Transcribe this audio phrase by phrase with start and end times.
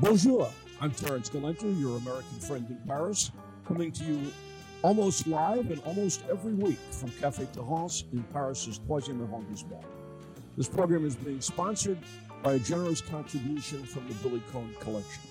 [0.00, 3.30] Bonjour, I'm Terrance Gelenter, your American friend in Paris,
[3.66, 4.32] coming to you
[4.80, 9.84] almost live and almost every week from Café Terrance in Paris's Troisième arrondissement.
[10.56, 11.98] This program is being sponsored
[12.42, 15.22] by a generous contribution from the Billy Cohn Collection.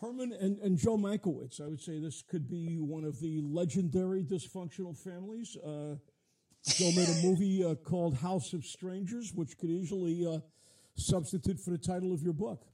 [0.00, 4.24] Herman and, and Joe Mankiewicz, I would say this could be one of the legendary
[4.24, 5.56] dysfunctional families.
[5.56, 5.94] Uh,
[6.66, 10.40] Joe made a movie uh, called House of Strangers, which could easily uh,
[10.94, 12.64] substitute for the title of your book.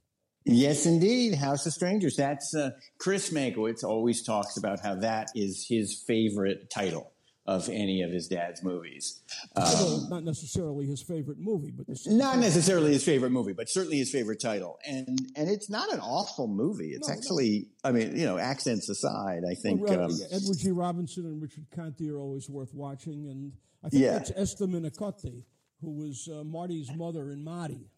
[0.45, 1.35] Yes, indeed.
[1.35, 2.15] House of Strangers.
[2.15, 7.11] That's uh, Chris Mankiewicz always talks about how that is his favorite title
[7.45, 9.21] of any of his dad's movies.
[9.55, 14.11] Um, not necessarily his favorite movie, but not necessarily his favorite movie, but certainly his
[14.11, 14.79] favorite title.
[14.85, 16.89] And and it's not an awful movie.
[16.89, 17.89] It's no, actually, no.
[17.89, 20.71] I mean, you know, accents aside, I think well, um, Edward G.
[20.71, 24.13] Robinson and Richard Conte are always worth watching, and I think yeah.
[24.13, 25.43] that's Esther Minciotti,
[25.81, 27.89] who was uh, Marty's mother in Marty.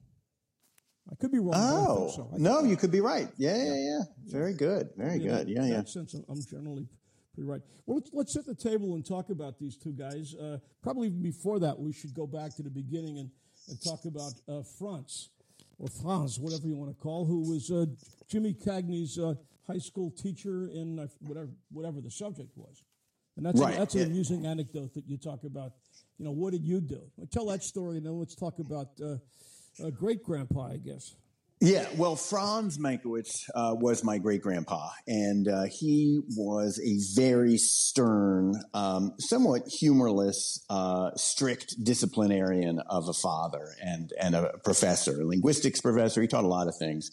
[1.12, 1.54] I could be wrong.
[1.56, 2.30] Oh so.
[2.38, 3.30] no, you could be right.
[3.38, 3.76] Yeah, yeah, yeah.
[3.76, 4.02] yeah.
[4.28, 4.90] Very good.
[4.96, 5.50] Very good.
[5.50, 5.64] Yeah, yeah.
[5.64, 6.88] In that sense, I'm generally
[7.34, 7.62] pretty right.
[7.86, 10.36] Well, let's, let's sit the table and talk about these two guys.
[10.36, 13.32] Uh, probably even before that, we should go back to the beginning and,
[13.70, 15.30] and talk about uh, Franz
[15.80, 17.86] or Franz, whatever you want to call, who was uh,
[18.30, 19.34] Jimmy Cagney's uh,
[19.66, 22.84] high school teacher in uh, whatever whatever the subject was.
[23.40, 23.74] And that's right.
[23.74, 25.72] a, that's an amusing anecdote that you talk about.
[26.18, 27.00] You know, what did you do?
[27.16, 31.16] Well, tell that story, and then let's talk about uh, great grandpa, I guess.
[31.62, 37.56] Yeah, well, Franz Mankiewicz uh, was my great grandpa, and uh, he was a very
[37.56, 45.26] stern, um, somewhat humorless, uh, strict disciplinarian of a father and and a professor, a
[45.26, 46.22] linguistics professor.
[46.22, 47.10] He taught a lot of things.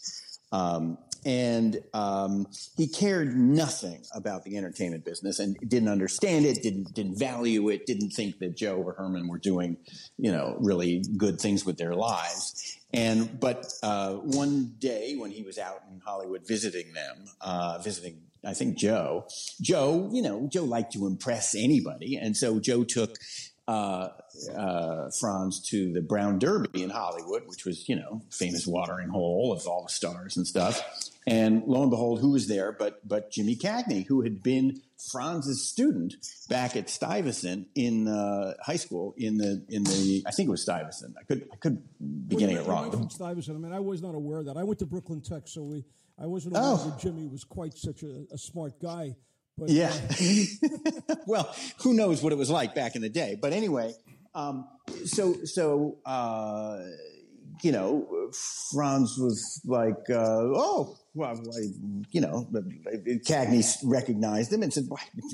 [0.51, 6.93] Um, and um, he cared nothing about the entertainment business and didn't understand it, didn't
[6.93, 9.77] didn't value it, didn't think that Joe or Herman were doing,
[10.17, 12.77] you know, really good things with their lives.
[12.93, 18.21] And but uh, one day when he was out in Hollywood visiting them, uh, visiting
[18.45, 19.27] I think Joe,
[19.59, 23.17] Joe, you know, Joe liked to impress anybody, and so Joe took
[23.67, 24.09] uh,
[24.55, 29.51] uh, Franz to the Brown Derby in Hollywood, which was, you know, famous watering hole
[29.51, 30.83] of all the stars and stuff.
[31.27, 35.67] And lo and behold, who was there but but Jimmy Cagney, who had been Franz's
[35.67, 36.15] student
[36.47, 40.61] back at Stuyvesant in uh, high school in the in the I think it was
[40.61, 41.15] Stuyvesant.
[41.19, 41.83] I could I could
[42.29, 42.91] be getting it wrong.
[42.91, 43.57] From Stuyvesant.
[43.57, 44.55] I mean, I was not aware of that.
[44.55, 45.83] I went to Brooklyn Tech, so we
[46.17, 46.89] I wasn't aware oh.
[46.89, 49.15] that Jimmy was quite such a, a smart guy.
[49.57, 49.93] But, yeah.
[51.09, 53.37] Uh, well, who knows what it was like back in the day?
[53.41, 53.93] But anyway,
[54.35, 54.67] um,
[55.05, 56.79] so so uh,
[57.63, 58.29] you know,
[58.71, 61.61] Franz was like, uh, "Oh, well, I,
[62.11, 62.47] you know,
[63.25, 64.87] Cagney recognized him and said,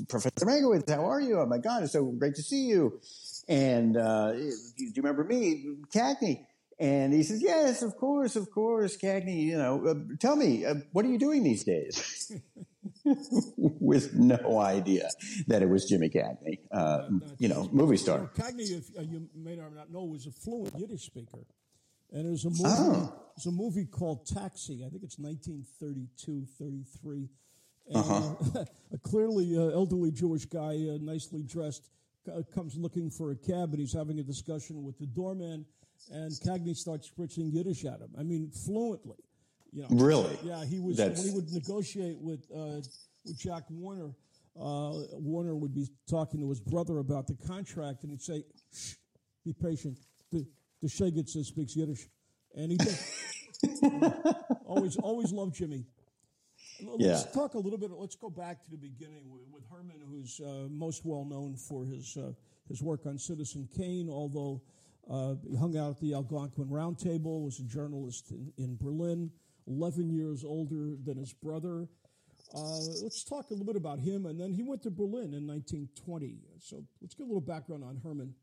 [0.08, 1.38] Professor Mankiewicz, how are you?
[1.38, 3.00] Oh my God, it's so great to see you.
[3.48, 6.46] And, uh, do you remember me, Cagney?
[6.78, 10.76] And he says, yes, of course, of course, Cagney, you know, uh, tell me, uh,
[10.92, 12.32] what are you doing these days?
[13.56, 15.08] With no idea
[15.46, 18.30] that it was Jimmy Cagney, uh, you know, movie star.
[18.34, 21.44] Cagney, if uh, you may or may not know, was a fluent Yiddish speaker.
[22.12, 23.14] And there's a movie, oh.
[23.36, 24.84] there's a movie called Taxi.
[24.86, 27.28] I think it's 1932, 33.
[27.88, 28.64] And uh-huh.
[28.92, 31.90] a clearly uh, elderly Jewish guy, uh, nicely dressed,
[32.32, 35.66] uh, comes looking for a cab, and he's having a discussion with the doorman,
[36.10, 38.10] and Cagney starts spritzing Yiddish at him.
[38.18, 39.18] I mean, fluently.
[39.74, 40.38] You know, really?
[40.44, 41.18] Yeah, he was That's...
[41.18, 42.80] when he would negotiate with uh,
[43.24, 44.14] with Jack Warner.
[44.56, 48.94] Uh, Warner would be talking to his brother about the contract, and he'd say, "Shh,
[49.44, 49.98] be patient.
[50.30, 50.46] The
[50.80, 52.06] the Shegitz speaks Yiddish,
[52.54, 52.96] and he did.
[54.66, 55.84] always, always loved Jimmy.
[56.82, 57.32] Let's yeah.
[57.32, 57.90] talk a little bit.
[57.90, 61.84] Let's go back to the beginning with, with Herman, who's uh, most well known for
[61.84, 62.32] his uh,
[62.68, 64.08] his work on Citizen Kane.
[64.08, 64.62] Although
[65.10, 69.30] uh, he hung out at the Algonquin Roundtable, was a journalist in, in Berlin.
[69.66, 71.88] Eleven years older than his brother.
[72.54, 75.46] Uh, let's talk a little bit about him, and then he went to Berlin in
[75.46, 76.36] 1920.
[76.60, 78.34] So let's get a little background on Herman.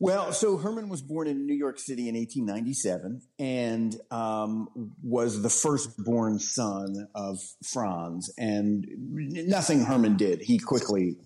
[0.00, 5.48] Well, so Herman was born in New York City in 1897 and um, was the
[5.48, 8.30] firstborn son of Franz.
[8.36, 11.16] And nothing Herman did, he quickly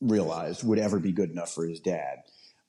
[0.00, 2.18] realized would ever be good enough for his dad.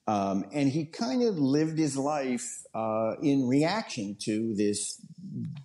[0.09, 4.99] Um, and he kind of lived his life uh, in reaction to this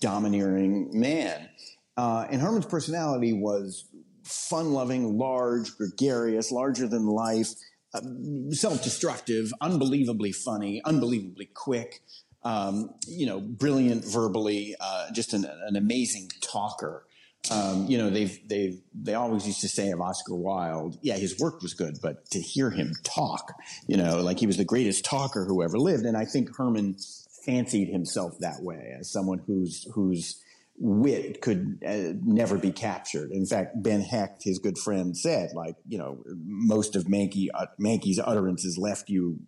[0.00, 1.49] domineering man.
[1.96, 3.87] Uh, and Herman's personality was
[4.23, 7.55] fun loving, large, gregarious, larger than life
[7.94, 12.02] um, self-destructive, unbelievably funny, unbelievably quick,
[12.43, 17.06] um, you know, brilliant verbally, uh, just an, an, amazing talker.
[17.50, 21.38] Um, you know, they've they've they always used to say of Oscar Wilde, yeah, his
[21.38, 23.52] work was good, but to hear him talk,
[23.87, 26.05] you know, like he was the greatest talker who ever lived.
[26.05, 26.96] And I think Herman
[27.44, 30.41] fancied himself that way as someone whose, who's
[30.76, 33.31] wit could uh, never be captured.
[33.31, 37.67] In fact, Ben Hecht, his good friend, said, like, you know, most of Mankey, uh,
[37.79, 39.38] Mankey's utterances left you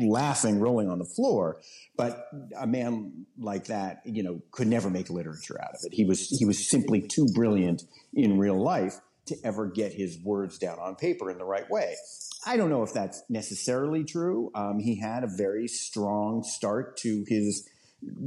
[0.00, 1.60] laughing, rolling on the floor.
[1.96, 2.28] But
[2.58, 5.94] a man like that, you know, could never make literature out of it.
[5.94, 10.58] He was he was simply too brilliant in real life to ever get his words
[10.58, 11.94] down on paper in the right way.
[12.46, 14.50] I don't know if that's necessarily true.
[14.54, 17.68] Um, he had a very strong start to his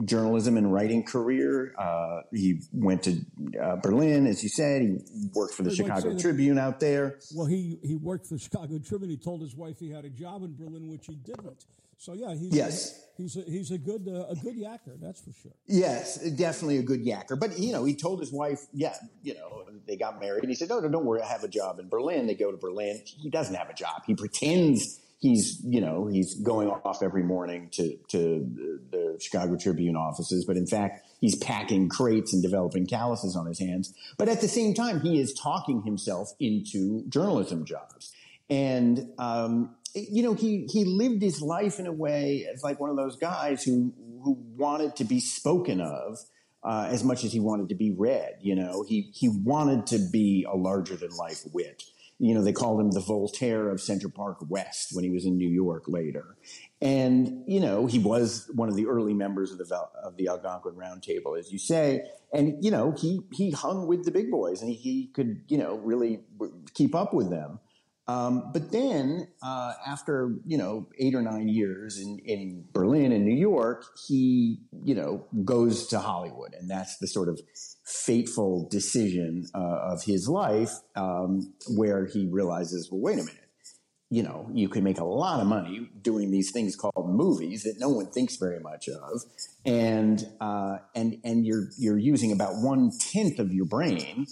[0.06, 1.74] journalism and writing career.
[1.78, 3.22] Uh, he went to
[3.62, 4.82] uh, Berlin, as you said.
[4.82, 4.98] He
[5.34, 7.20] worked for the Chicago Tribune out there.
[7.34, 9.10] Well, he, he worked for the Chicago Tribune.
[9.10, 11.66] He told his wife he had a job in Berlin, which he didn't.
[12.02, 12.98] So yeah, he's yes.
[13.20, 15.52] A, he's a, he's a good uh, a good yacker, that's for sure.
[15.68, 17.40] Yes, definitely a good yacker.
[17.40, 20.56] But you know, he told his wife, yeah, you know, they got married, and he
[20.56, 23.04] said, "No, no, don't worry, I have a job in Berlin." They go to Berlin.
[23.06, 24.02] He doesn't have a job.
[24.08, 28.50] He pretends he's you know he's going off every morning to to
[28.90, 33.60] the Chicago Tribune offices, but in fact he's packing crates and developing calluses on his
[33.60, 33.94] hands.
[34.18, 38.14] But at the same time, he is talking himself into journalism jobs,
[38.50, 42.90] and um, you know he he lived his life in a way as like one
[42.90, 46.18] of those guys who who wanted to be spoken of.
[46.64, 49.98] Uh, as much as he wanted to be read, you know, he he wanted to
[49.98, 51.82] be a larger than life wit
[52.22, 55.40] you know, they called him the Voltaire of Central Park West when he was in
[55.40, 56.38] New York later.
[56.80, 60.76] And, you know, he was one of the early members of the, of the Algonquin
[60.76, 62.04] Round Table, as you say.
[62.32, 65.58] And, you know, he, he hung with the big boys and he, he could, you
[65.58, 66.20] know, really
[66.76, 67.60] keep up with them.
[68.12, 73.26] Um, but then, uh, after you know eight or nine years in, in Berlin and
[73.26, 77.40] New York, he you know goes to Hollywood, and that's the sort of
[77.86, 83.50] fateful decision uh, of his life, um, where he realizes, well, wait a minute,
[84.10, 87.76] you know, you can make a lot of money doing these things called movies that
[87.80, 89.22] no one thinks very much of,
[89.66, 94.26] and uh, and and you're you're using about one tenth of your brain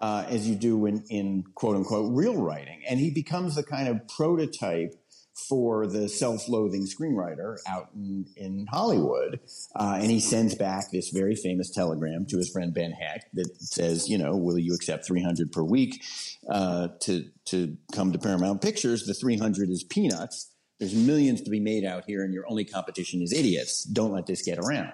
[0.00, 2.82] uh, as you do in, in quote unquote real writing.
[2.88, 4.94] And he becomes the kind of prototype
[5.48, 9.40] for the self-loathing screenwriter out in, in Hollywood.
[9.74, 13.50] Uh, and he sends back this very famous telegram to his friend Ben Hecht that
[13.60, 16.02] says, you know, will you accept 300 per week
[16.48, 19.04] uh, to, to come to Paramount Pictures?
[19.04, 20.50] The 300 is peanuts.
[20.78, 23.84] There's millions to be made out here and your only competition is idiots.
[23.84, 24.92] Don't let this get around.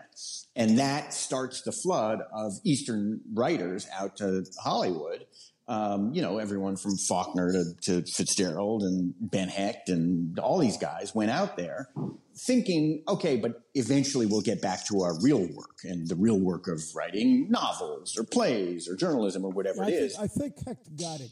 [0.55, 5.27] And that starts the flood of Eastern writers out to Hollywood.
[5.67, 10.77] Um, you know, everyone from Faulkner to, to, Fitzgerald and Ben Hecht and all these
[10.77, 11.89] guys went out there
[12.37, 16.67] thinking, okay, but eventually we'll get back to our real work and the real work
[16.67, 20.19] of writing novels or plays or journalism or whatever yeah, it I is.
[20.19, 21.31] I think Hecht got it.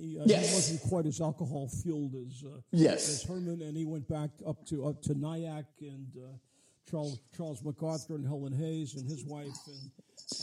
[0.00, 0.48] He, uh, yes.
[0.48, 3.08] he wasn't quite as alcohol fueled as, uh, yes.
[3.08, 6.36] as Herman, and he went back up to up to Nyack and uh,
[6.90, 9.90] Charles, Charles MacArthur and Helen Hayes and his wife, and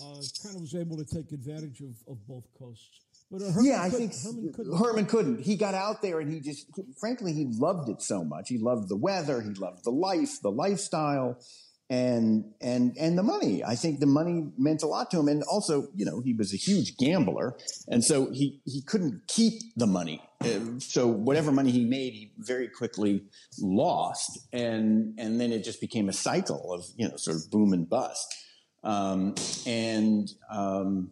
[0.01, 3.01] uh, kind of was able to take advantage of, of both coasts.
[3.31, 4.77] But uh, Herman yeah, I think Herman couldn't.
[4.77, 5.39] Herman couldn't.
[5.41, 6.67] He got out there and he just,
[6.99, 8.49] frankly, he loved it so much.
[8.49, 9.41] He loved the weather.
[9.41, 11.39] He loved the life, the lifestyle,
[11.93, 13.63] and and and the money.
[13.63, 15.27] I think the money meant a lot to him.
[15.27, 17.55] And also, you know, he was a huge gambler,
[17.87, 20.21] and so he he couldn't keep the money.
[20.41, 23.23] Uh, so whatever money he made, he very quickly
[23.59, 27.73] lost, and and then it just became a cycle of you know sort of boom
[27.73, 28.27] and bust.
[28.83, 31.11] Um, and um,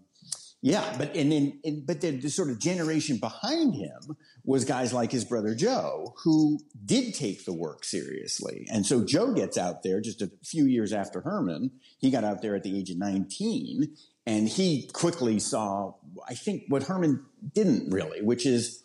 [0.64, 4.94] yeah, but and then and, but the, the sort of generation behind him was guys
[4.94, 8.68] like his brother Joe who did take the work seriously.
[8.72, 11.72] And so Joe gets out there just a few years after Herman.
[12.00, 13.96] He got out there at the age of 19
[14.26, 15.94] and he quickly saw
[16.28, 18.84] I think what Herman didn't really, which is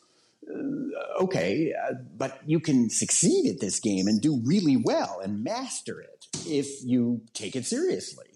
[0.48, 5.42] uh, okay, uh, but you can succeed at this game and do really well and
[5.42, 8.26] master it if you take it seriously.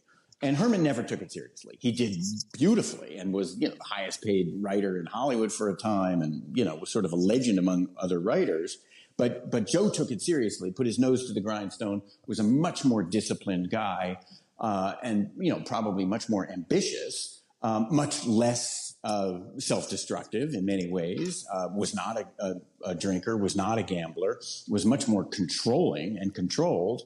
[0.42, 1.76] And Herman never took it seriously.
[1.80, 2.16] He did
[2.52, 6.42] beautifully and was, you know, the highest paid writer in Hollywood for a time and,
[6.54, 8.78] you know, was sort of a legend among other writers.
[9.18, 12.86] But, but Joe took it seriously, put his nose to the grindstone, was a much
[12.86, 14.18] more disciplined guy,
[14.58, 20.90] uh, and, you know, probably much more ambitious, um, much less uh, self-destructive in many
[20.90, 22.54] ways, uh, was not a, a,
[22.84, 27.02] a, drinker, was not a gambler, was much more controlling and controlled,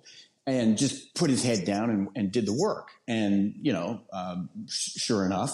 [0.46, 2.88] and just put his head down and, and did the work.
[3.08, 5.52] And, you know, um, sure enough,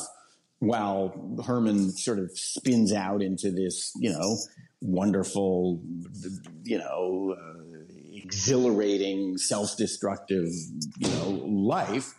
[0.58, 4.36] while Herman sort of spins out into this, you know,
[4.82, 5.80] wonderful,
[6.64, 7.78] you know, uh,
[8.12, 10.48] exhilarating, self-destructive,
[10.98, 12.14] you know, life,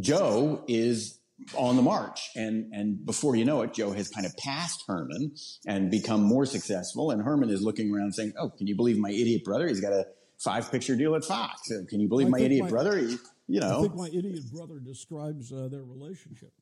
[0.00, 1.20] Joe is
[1.54, 2.30] on the march.
[2.34, 5.34] And, and before you know it, Joe has kind of passed Herman
[5.66, 7.10] and become more successful.
[7.10, 9.68] And Herman is looking around saying, Oh, can you believe my idiot brother?
[9.68, 10.06] He's got a
[10.38, 11.72] five picture deal at Fox.
[11.88, 12.98] Can you believe I my idiot my, brother?
[12.98, 13.16] He,
[13.48, 16.52] you know, I think my idiot brother describes uh, their relationship.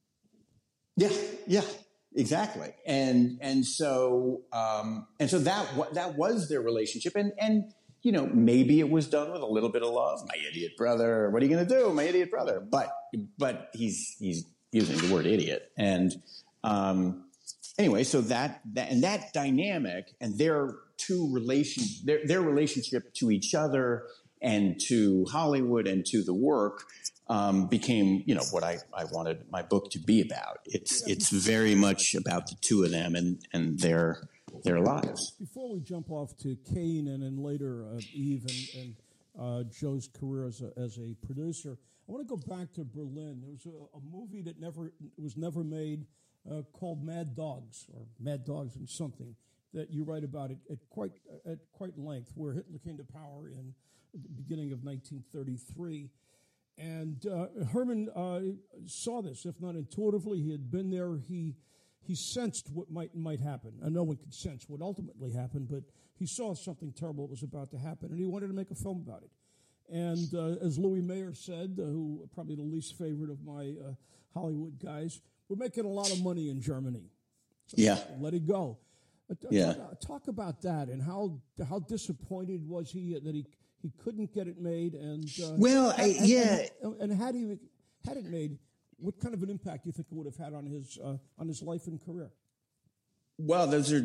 [0.97, 1.11] Yeah,
[1.47, 1.63] yeah,
[2.15, 2.73] exactly.
[2.87, 7.17] And, and so, um, and so that, that was their relationship.
[7.17, 10.21] And, and, you know, maybe it was done with a little bit of love.
[10.29, 11.31] My idiot brother.
[11.31, 11.93] What are you going to do?
[11.93, 12.61] My idiot brother.
[12.61, 12.93] But,
[13.39, 15.73] but he's, he's using the word idiot.
[15.77, 16.15] And,
[16.63, 17.25] um,
[17.79, 20.77] anyway, so that, that, and that dynamic and their
[21.11, 24.05] relation, their, their relationship to each other
[24.41, 26.85] and to Hollywood and to the work,
[27.29, 30.59] um, became, you know, what I, I wanted my book to be about.
[30.67, 34.29] It's, it's very much about the two of them and, and their,
[34.63, 35.33] their lives.
[35.41, 38.97] Before we jump off to Kane and then later uh, Eve and, and
[39.41, 43.41] uh, Joe's career as a, as a producer, I want to go back to Berlin.
[43.41, 46.05] There was a, a movie that never was never made
[46.51, 49.35] uh, called Mad Dogs or Mad Dogs and something
[49.75, 51.13] that you write about it at quite
[51.47, 53.75] at quite length, where Hitler came to power in
[54.13, 56.11] the beginning of 1933.
[56.77, 58.41] And uh, Herman uh,
[58.87, 61.17] saw this, if not intuitively, he had been there.
[61.17, 61.57] He
[62.01, 63.73] he sensed what might might happen.
[63.83, 65.85] And no one could sense what ultimately happened, but
[66.17, 69.05] he saw something terrible was about to happen, and he wanted to make a film
[69.07, 69.31] about it.
[69.93, 73.93] And uh, as Louis Mayer said, uh, who probably the least favorite of my uh,
[74.33, 77.11] Hollywood guys, we're making a lot of money in Germany.
[77.67, 78.79] So yeah, let it go.
[79.51, 83.47] Yeah, talk, talk, about that and how how disappointed was he that he
[83.81, 87.57] he couldn't get it made and uh, well, I, and, yeah, and, and had he
[88.07, 88.59] had it made,
[88.99, 91.17] what kind of an impact do you think it would have had on his uh,
[91.39, 92.31] on his life and career?
[93.37, 94.01] Well, those are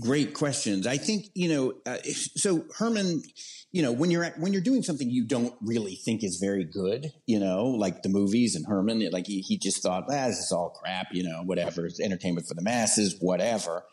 [0.00, 0.86] great questions.
[0.86, 1.74] I think you know.
[1.86, 3.22] Uh, so Herman,
[3.70, 6.64] you know, when you're at, when you're doing something you don't really think is very
[6.64, 10.38] good, you know, like the movies and Herman, like he, he just thought, ah, this
[10.38, 13.84] is all crap, you know, whatever, it's entertainment for the masses, whatever.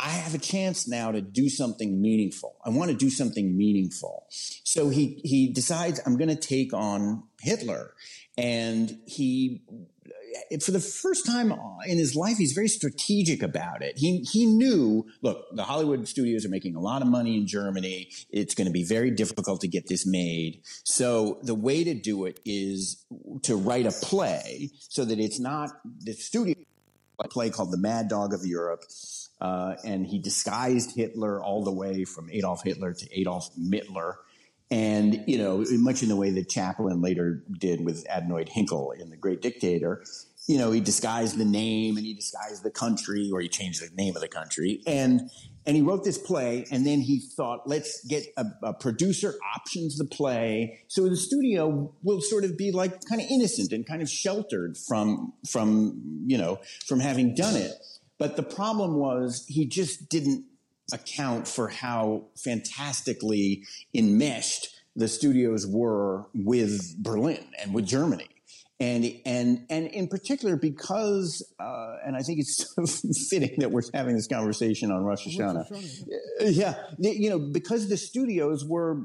[0.00, 2.56] I have a chance now to do something meaningful.
[2.64, 4.26] I want to do something meaningful.
[4.30, 7.94] So he he decides I'm going to take on Hitler,
[8.36, 9.62] and he
[10.62, 11.52] for the first time
[11.86, 13.98] in his life, he's very strategic about it.
[13.98, 18.10] He he knew, look, the Hollywood studios are making a lot of money in Germany.
[18.30, 20.60] It's going to be very difficult to get this made.
[20.84, 23.04] So the way to do it is
[23.42, 26.54] to write a play so that it's not the studio
[27.20, 28.84] a play called The Mad Dog of Europe.
[29.40, 34.14] Uh, and he disguised Hitler all the way from Adolf Hitler to Adolf Mittler.
[34.70, 39.10] And, you know, much in the way that Chaplin later did with Adenoid Hynkel in
[39.10, 40.04] The Great Dictator,
[40.46, 43.94] you know, he disguised the name and he disguised the country or he changed the
[43.94, 44.82] name of the country.
[44.86, 45.30] And,
[45.66, 49.98] and he wrote this play and then he thought, let's get a, a producer options
[49.98, 50.80] the play.
[50.88, 54.76] So the studio will sort of be like kind of innocent and kind of sheltered
[54.76, 57.72] from, from, you know, from having done it.
[58.18, 60.44] But the problem was he just didn't
[60.92, 68.28] account for how fantastically enmeshed the studios were with Berlin and with Germany.
[68.80, 74.14] And, and, and in particular, because, uh, and I think it's fitting that we're having
[74.14, 75.66] this conversation on Rosh Hashanah.
[76.40, 76.74] Yeah.
[76.98, 79.02] You know, because the studios were,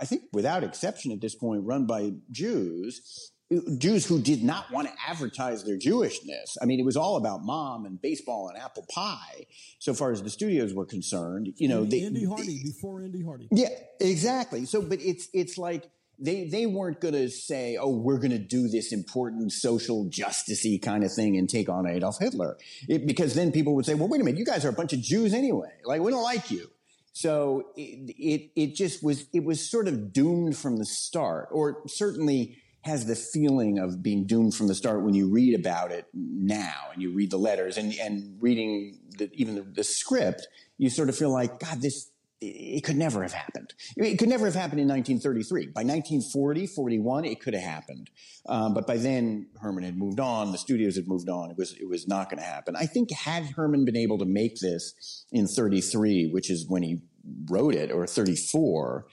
[0.00, 3.30] I think without exception at this point, run by Jews
[3.78, 6.56] Jews who did not want to advertise their Jewishness.
[6.60, 9.46] I mean, it was all about mom and baseball and apple pie,
[9.78, 11.52] so far as the studios were concerned.
[11.56, 13.48] You know, they, Indy Hardy they, before Andy Hardy.
[13.52, 13.68] Yeah,
[14.00, 14.64] exactly.
[14.64, 15.84] So, but it's it's like
[16.18, 20.82] they they weren't going to say, "Oh, we're going to do this important social justicey
[20.82, 22.56] kind of thing and take on Adolf Hitler,"
[22.88, 24.92] it, because then people would say, "Well, wait a minute, you guys are a bunch
[24.92, 25.70] of Jews anyway.
[25.84, 26.68] Like, we don't like you."
[27.12, 31.82] So it it, it just was it was sort of doomed from the start, or
[31.86, 36.06] certainly has the feeling of being doomed from the start when you read about it
[36.14, 40.46] now and you read the letters and, and reading the, even the, the script,
[40.78, 43.72] you sort of feel like, God, this, it could never have happened.
[43.96, 45.66] It could never have happened in 1933.
[45.66, 48.10] By 1940, 41, it could have happened.
[48.46, 50.52] Um, but by then, Herman had moved on.
[50.52, 51.50] The studios had moved on.
[51.50, 52.76] It was it was not going to happen.
[52.76, 57.00] I think had Herman been able to make this in 33, which is when he
[57.50, 59.06] wrote it, or 34,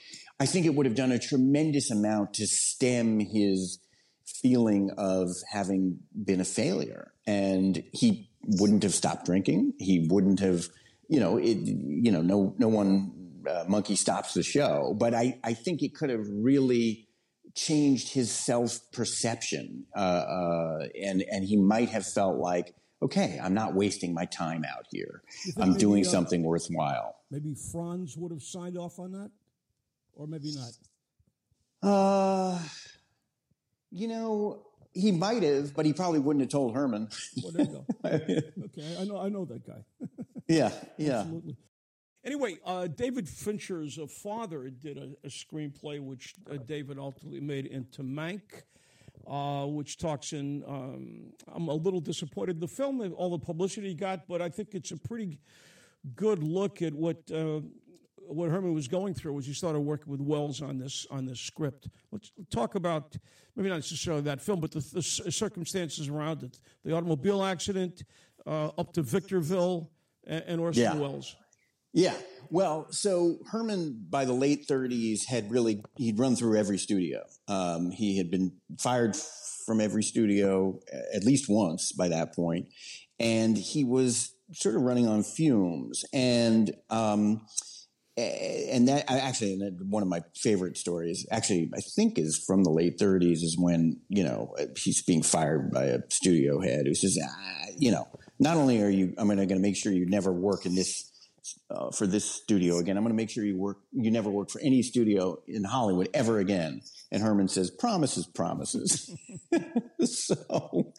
[0.44, 3.80] I think it would have done a tremendous amount to stem his
[4.26, 7.14] feeling of having been a failure.
[7.26, 9.72] And he wouldn't have stopped drinking.
[9.80, 10.68] He wouldn't have,
[11.08, 13.14] you know, it, you know, no, no one
[13.50, 14.94] uh, monkey stops the show.
[15.00, 17.08] But I, I think it could have really
[17.56, 23.54] changed his self perception, uh, uh, and and he might have felt like, okay, I'm
[23.54, 25.24] not wasting my time out here.
[25.58, 27.16] I'm doing uh, something worthwhile.
[27.32, 29.32] Maybe Franz would have signed off on that
[30.16, 30.72] or maybe not?
[31.82, 32.60] Uh,
[33.92, 37.10] you know, He might have, but he probably wouldn't have told Herman.
[37.42, 37.86] Well, there you go.
[38.66, 39.84] okay, I know, I know that guy.
[40.48, 41.20] yeah, yeah.
[41.22, 41.58] Absolutely.
[42.26, 47.66] Anyway, uh, David Fincher's uh, father did a, a screenplay which uh, David ultimately made
[47.66, 48.64] into Mank,
[49.28, 50.64] uh, which talks in.
[50.68, 54.50] Um, I'm a little disappointed in the film, all the publicity he got, but I
[54.50, 55.40] think it's a pretty
[56.16, 57.60] good look at what uh,
[58.28, 61.40] what Herman was going through was he started working with Welles on this on this
[61.40, 61.88] script.
[62.12, 63.16] Let's talk about
[63.56, 65.02] maybe not necessarily that film, but the, the
[65.32, 68.04] circumstances around it, the automobile accident,
[68.46, 69.92] uh, up to Victorville,
[70.26, 70.96] and, and Orson Yeah.
[70.96, 71.36] Welles.
[71.94, 72.16] Yeah.
[72.50, 77.24] Well, so Herman, by the late 30s, had really, he'd run through every studio.
[77.48, 79.16] Um, he had been fired
[79.66, 80.80] from every studio
[81.14, 82.68] at least once by that point,
[83.20, 86.04] and he was sort of running on fumes.
[86.12, 87.46] And, um,
[88.16, 89.58] and that actually,
[89.90, 94.00] one of my favorite stories, actually, I think is from the late 30s, is when
[94.10, 98.08] you know he's being fired by a studio head who says, ah, you know,
[98.40, 101.12] not only are you, I'm going to make sure you never work in this
[101.70, 102.98] uh, for this studio again.
[102.98, 106.10] I'm going to make sure you work, you never work for any studio in Hollywood
[106.14, 106.82] ever again.
[107.12, 109.14] And Herman says, promises, promises.
[110.04, 110.94] so,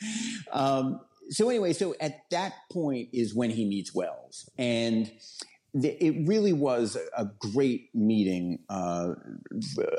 [0.53, 5.11] um, so anyway, so at that point is when he meets Welles, and
[5.75, 9.15] it really was a, great meeting uh,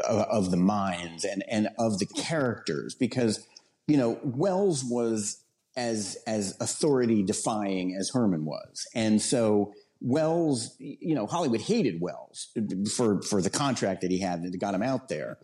[0.08, 3.46] of the minds and and of the characters because
[3.88, 5.44] you know Welles was
[5.75, 12.50] as as authority defying as Herman was, and so Welles, you know, Hollywood hated Welles
[12.96, 15.38] for for the contract that he had that got him out there.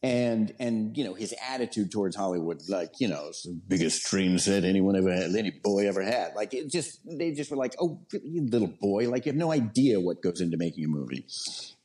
[0.00, 4.38] And and you know his attitude towards Hollywood, like you know, it's the biggest dream
[4.38, 6.34] set anyone ever had, any boy ever had.
[6.36, 9.50] Like it just, they just were like, oh, you little boy, like you have no
[9.50, 11.26] idea what goes into making a movie.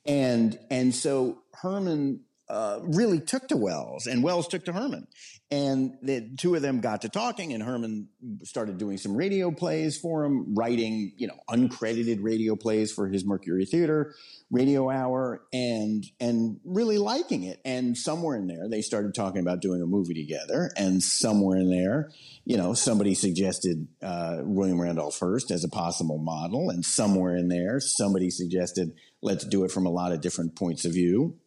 [0.05, 5.07] And and so Herman uh, really took to Welles, and Welles took to Herman,
[5.53, 8.07] and the two of them got to talking, and Herman
[8.41, 13.23] started doing some radio plays for him, writing you know uncredited radio plays for his
[13.23, 14.15] Mercury Theater
[14.49, 17.61] radio hour, and and really liking it.
[17.63, 21.69] And somewhere in there, they started talking about doing a movie together, and somewhere in
[21.69, 22.09] there,
[22.45, 27.49] you know, somebody suggested uh, William Randolph Hearst as a possible model, and somewhere in
[27.49, 31.37] there, somebody suggested let's do it from a lot of different points of view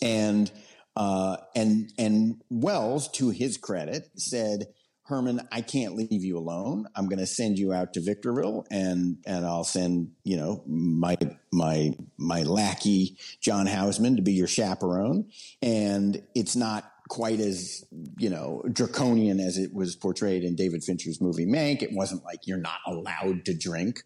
[0.00, 0.50] and
[0.96, 4.68] uh, and and Welles, to his credit, said,
[5.04, 6.86] "Herman, I can't leave you alone.
[6.94, 11.16] I'm going to send you out to Victorville, and and I'll send you know my
[11.52, 15.30] my my lackey John Houseman to be your chaperone.
[15.60, 17.84] And it's not." Quite as
[18.18, 21.82] you know draconian as it was portrayed in David Fincher's movie Mank.
[21.82, 24.00] It wasn't like you're not allowed to drink,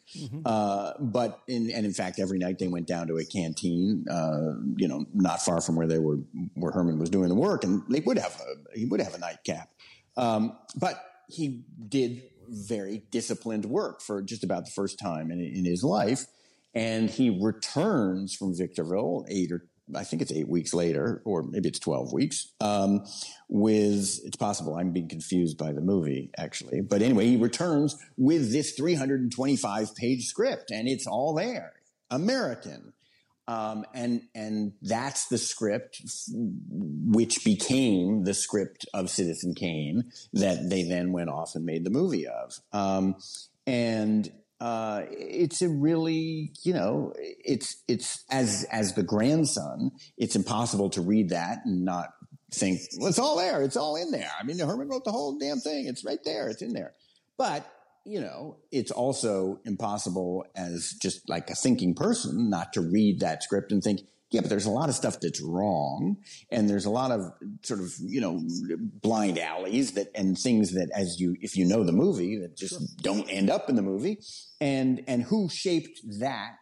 [0.45, 4.59] uh, but in, and in fact, every night they went down to a canteen, uh,
[4.77, 6.19] you know, not far from where they were,
[6.55, 9.19] where Herman was doing the work, and they would have a, he would have a
[9.19, 9.71] nightcap.
[10.17, 15.65] Um, but he did very disciplined work for just about the first time in, in
[15.65, 16.27] his life,
[16.75, 21.69] and he returns from Victorville eight or I think it's eight weeks later, or maybe
[21.69, 23.05] it's 12 weeks, um,
[23.49, 26.81] with, it's possible I'm being confused by the movie, actually.
[26.81, 31.75] But anyway, he returns with this 325 page script, and it's all there
[32.11, 32.93] American.
[33.49, 40.83] Um, and and that's the script which became the script of Citizen Kane that they
[40.83, 42.59] then went off and made the movie of.
[42.73, 43.15] Um,
[43.65, 50.91] and uh, it's a really you know it's it's as as the grandson, it's impossible
[50.91, 52.11] to read that and not
[52.53, 54.31] think well, it's all there, it's all in there.
[54.39, 55.87] I mean, Herman wrote the whole damn thing.
[55.87, 56.95] It's right there, it's in there.
[57.37, 57.71] But
[58.07, 63.43] you know, it's also impossible as just like a thinking person not to read that
[63.43, 64.01] script and think,
[64.37, 66.19] yeah, but there's a lot of stuff that's wrong,
[66.51, 68.39] and there's a lot of sort of you know
[69.01, 72.99] blind alleys that and things that as you if you know the movie that just
[72.99, 74.19] don't end up in the movie,
[74.61, 76.57] and and who shaped that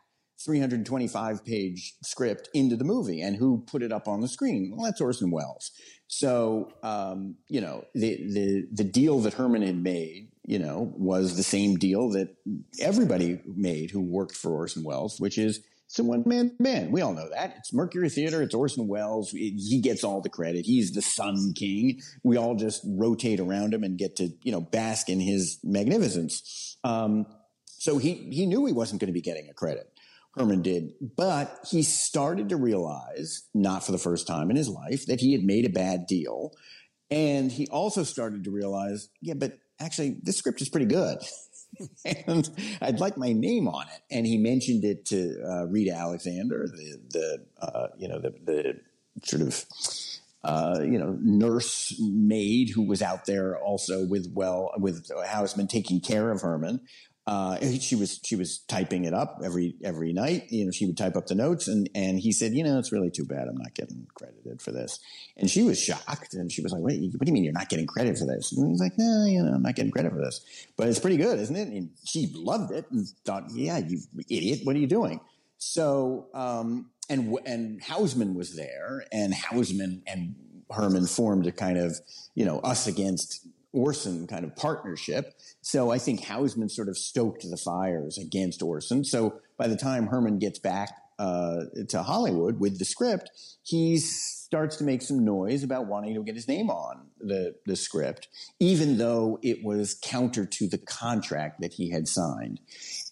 [0.44, 4.72] 325 page script into the movie and who put it up on the screen?
[4.72, 5.72] Well, that's Orson Welles.
[6.06, 11.36] So, um, you know, the, the, the deal that Herman had made, you know, was
[11.36, 12.36] the same deal that
[12.78, 15.60] everybody made who worked for Orson Welles, which is
[15.94, 16.90] it's a one man band.
[16.92, 17.54] We all know that.
[17.58, 18.42] It's Mercury Theater.
[18.42, 19.30] It's Orson Welles.
[19.30, 20.66] He gets all the credit.
[20.66, 22.00] He's the Sun King.
[22.24, 26.76] We all just rotate around him and get to, you know, bask in his magnificence.
[26.82, 27.26] Um,
[27.66, 29.88] so he, he knew he wasn't going to be getting a credit.
[30.36, 35.06] Herman did, but he started to realize, not for the first time in his life,
[35.06, 36.54] that he had made a bad deal.
[37.08, 41.18] And he also started to realize, yeah, but actually, this script is pretty good.
[42.26, 44.02] and I'd like my name on it.
[44.10, 48.80] And he mentioned it to uh, Rita Alexander, the, the uh, you know, the, the
[49.22, 49.64] sort of
[50.44, 56.00] uh, you know, nurse maid who was out there also with well with Houseman taking
[56.00, 56.80] care of Herman.
[57.26, 60.44] Uh, she was she was typing it up every every night.
[60.50, 62.92] You know, she would type up the notes, and and he said, you know, it's
[62.92, 64.98] really too bad I'm not getting credited for this.
[65.38, 67.70] And she was shocked, and she was like, wait, what do you mean you're not
[67.70, 68.52] getting credit for this?
[68.52, 70.44] And he's like, no, you know, I'm not getting credit for this,
[70.76, 71.68] but it's pretty good, isn't it?
[71.68, 75.20] And she loved it and thought, yeah, you idiot, what are you doing?
[75.56, 80.34] So, um, and and Houseman was there, and Houseman and
[80.70, 81.98] Herman formed a kind of
[82.34, 85.34] you know us against Orson kind of partnership.
[85.60, 89.04] So I think Houseman sort of stoked the fires against Orson.
[89.04, 93.30] So by the time Herman gets back uh, to Hollywood with the script,
[93.62, 97.74] he starts to make some noise about wanting to get his name on the, the
[97.74, 98.28] script,
[98.60, 102.60] even though it was counter to the contract that he had signed.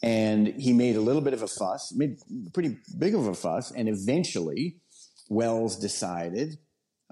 [0.02, 2.18] And he made a little bit of a fuss, made
[2.52, 4.76] pretty big of a fuss, and eventually
[5.28, 6.58] Welles decided,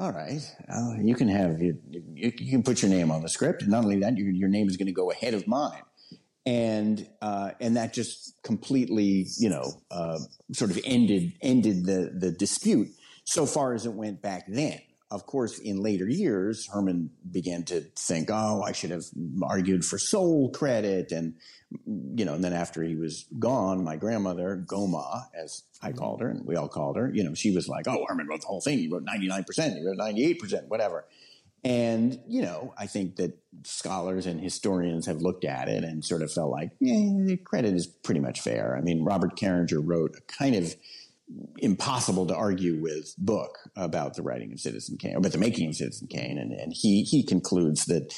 [0.01, 0.41] all right,
[0.73, 1.79] uh, you can have you,
[2.15, 4.69] you, can put your name on the script, and not only that, your, your name
[4.69, 5.83] is going to go ahead of mine
[6.47, 10.19] and uh, and that just completely, you know, uh,
[10.53, 12.89] sort of ended ended the the dispute
[13.25, 14.81] so far as it went back then.
[15.11, 19.05] Of course, in later years, Herman began to think, oh, I should have
[19.43, 21.11] argued for sole credit.
[21.11, 21.35] And,
[21.87, 25.99] you know, and then after he was gone, my grandmother, Goma, as I mm-hmm.
[25.99, 28.43] called her, and we all called her, you know, she was like, oh, Herman wrote
[28.43, 28.79] the whole thing.
[28.79, 31.07] He wrote 99%, he wrote 98%, whatever.
[31.63, 36.23] And, you know, I think that scholars and historians have looked at it and sort
[36.23, 38.77] of felt like, yeah, the credit is pretty much fair.
[38.77, 40.75] I mean, Robert Carringer wrote a kind of
[41.59, 45.77] impossible to argue with book about the writing of Citizen Kane, about the making of
[45.77, 48.15] Citizen Kane, and, and he he concludes that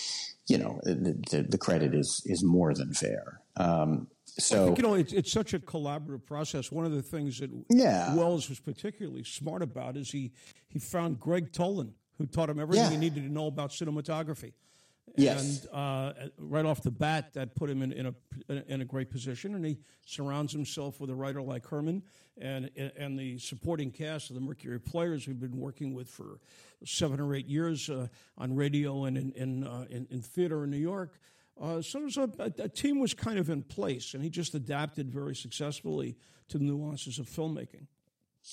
[0.48, 3.40] you know the, the, the credit is is more than fair.
[3.56, 6.72] Um, so you know it's, it's such a collaborative process.
[6.72, 8.14] One of the things that yeah.
[8.14, 10.32] Welles was particularly smart about is he
[10.68, 12.90] he found Gregg Toland, who taught him everything yeah.
[12.90, 14.52] he needed to know about cinematography.
[15.16, 15.66] Yes.
[15.66, 18.14] And uh, right off the bat, that put him in, in, a,
[18.66, 19.54] in a great position.
[19.54, 22.02] And he surrounds himself with a writer like Herman
[22.40, 26.38] and, and the supporting cast of the Mercury Players we've been working with for
[26.84, 30.70] seven or eight years uh, on radio and in, in, uh, in, in, theater in
[30.70, 31.18] New York.
[31.60, 35.10] Uh, so a, a, a team was kind of in place, and he just adapted
[35.10, 36.16] very successfully
[36.48, 37.86] to the nuances of filmmaking.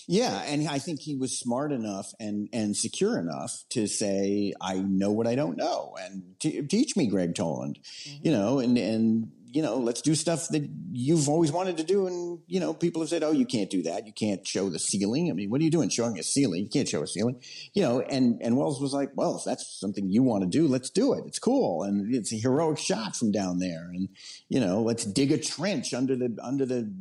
[0.07, 4.75] Yeah, and I think he was smart enough and and secure enough to say, "I
[4.75, 8.25] know what I don't know, and t- teach me, Gregg Toland." Mm-hmm.
[8.25, 12.05] You know, and and you know, let's do stuff that you've always wanted to do.
[12.05, 14.05] And you know, people have said, "Oh, you can't do that.
[14.05, 16.63] You can't show the ceiling." I mean, what are you doing showing a ceiling?
[16.63, 17.41] You can't show a ceiling.
[17.73, 20.67] You know, and and Welles was like, "Well, if that's something you want to do,
[20.67, 21.23] let's do it.
[21.25, 24.09] It's cool, and it's a heroic shot from down there, and
[24.49, 26.93] you know, let's dig a trench under the under the."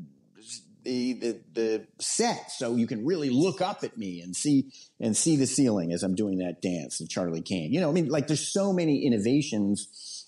[0.88, 5.16] The, the, the set so you can really look up at me and see and
[5.16, 7.72] see the ceiling as I'm doing that dance of Charlie Kane.
[7.72, 10.26] You know, I mean, like there's so many innovations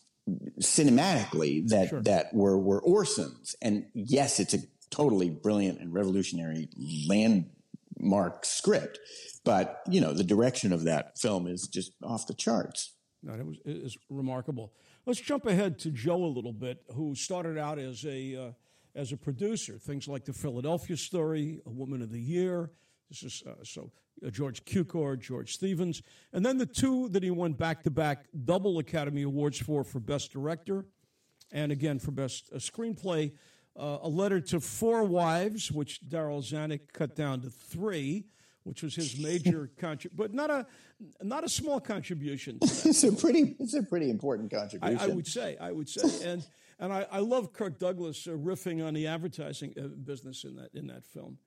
[0.60, 2.02] cinematically that sure.
[2.02, 4.58] that were were Orson's, and yes, it's a
[4.90, 6.68] totally brilliant and revolutionary
[7.08, 8.98] landmark script,
[9.44, 12.92] but you know the direction of that film is just off the charts.
[13.22, 14.72] No, it was it is remarkable.
[15.06, 18.50] Let's jump ahead to Joe a little bit, who started out as a uh,
[18.94, 19.79] as a producer.
[19.79, 22.70] Things like the Philadelphia Story, A Woman of the Year.
[23.09, 23.90] This is uh, so
[24.24, 28.26] uh, George Cukor, George Stevens, and then the two that he won back to back
[28.44, 30.87] double Academy Awards for for Best Director,
[31.50, 33.33] and again for Best uh, Screenplay.
[33.76, 38.26] Uh, a letter to four wives, which Darryl Zanuck cut down to three,
[38.64, 40.66] which was his major contribution, but not a
[41.22, 42.59] not a small contribution.
[42.62, 44.98] it's a pretty it's a pretty important contribution.
[44.98, 45.57] I, I would say.
[45.61, 46.44] I would say, and
[46.80, 50.70] and I, I love Kirk Douglas uh, riffing on the advertising uh, business in that
[50.74, 51.38] in that film.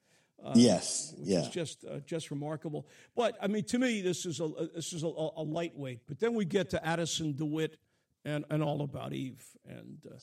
[0.43, 1.39] Uh, yes, which yeah.
[1.39, 2.87] is just uh, just remarkable.
[3.15, 6.01] But I mean, to me, this is a this is a, a, lightweight.
[6.07, 7.77] But then we get to Addison DeWitt
[8.23, 10.17] and and All About Eve, and uh,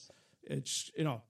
[0.44, 1.22] it's you know.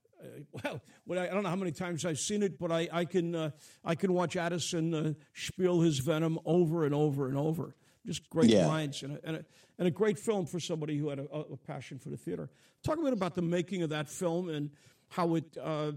[0.63, 3.05] Uh, well, I, I, don't know how many times I've seen it, but I, I
[3.05, 3.51] can
[3.83, 7.75] I can watch Addison spiel his venom over and over and over.
[8.05, 8.67] Just great yeah.
[8.67, 9.45] lines and a, and, a,
[9.77, 12.49] and a great film for somebody who had a, a, passion for the theater.
[12.83, 14.71] Talk a bit about the making of that film and
[15.09, 15.91] how it, uh,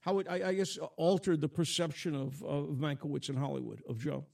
[0.00, 4.24] how it, I, I, guess, altered the perception of, of Mankiewicz in Hollywood, of Joe.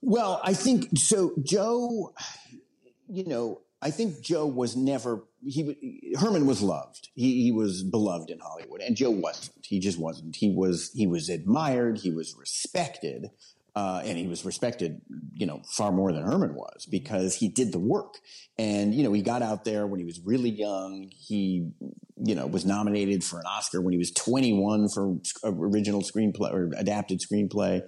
[0.00, 1.32] Well, I think so.
[1.42, 2.14] Joe,
[3.08, 6.14] you know, I think Joe was never he.
[6.18, 7.10] Herman was loved.
[7.14, 9.66] He, he was beloved in Hollywood, and Joe wasn't.
[9.66, 10.36] He just wasn't.
[10.36, 11.98] He was he was admired.
[11.98, 13.30] He was respected.
[13.76, 15.00] Uh, and he was respected,
[15.32, 18.18] you know, far more than Herman was because he did the work.
[18.56, 21.10] And, you know, he got out there when he was really young.
[21.10, 21.70] He,
[22.16, 26.70] you know, was nominated for an Oscar when he was 21 for original screenplay or
[26.76, 27.82] adapted screenplay.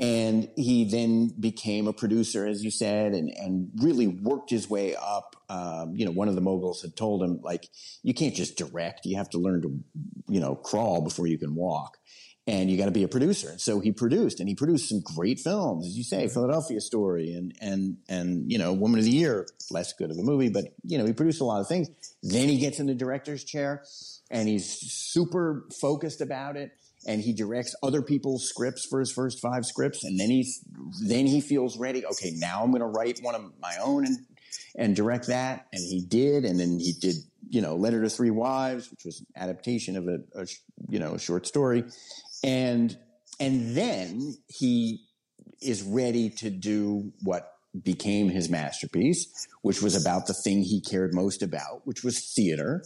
[0.00, 4.96] And he then became a producer, as you said, and, and really worked his way
[4.96, 5.36] up.
[5.50, 7.68] Um, you know, one of the moguls had told him, like,
[8.02, 9.04] you can't just direct.
[9.04, 9.78] You have to learn to,
[10.26, 11.98] you know, crawl before you can walk.
[12.46, 13.50] And you got to be a producer.
[13.50, 17.34] And so he produced, and he produced some great films, as you say, Philadelphia Story,
[17.34, 20.64] and and and you know, Woman of the Year, less good of a movie, but
[20.82, 21.88] you know, he produced a lot of things.
[22.22, 23.84] Then he gets in the director's chair,
[24.30, 26.72] and he's super focused about it
[27.06, 30.60] and he directs other people's scripts for his first five scripts and then he's
[31.02, 34.18] then he feels ready okay now i'm going to write one of my own and
[34.76, 37.14] and direct that and he did and then he did
[37.48, 40.46] you know letter to three wives which was an adaptation of a, a
[40.88, 41.84] you know a short story
[42.42, 42.96] and
[43.38, 45.06] and then he
[45.62, 47.52] is ready to do what
[47.84, 52.82] became his masterpiece which was about the thing he cared most about which was theater